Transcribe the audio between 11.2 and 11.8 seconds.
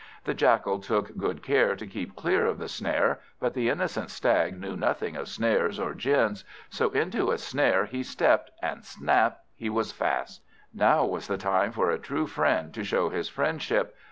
the time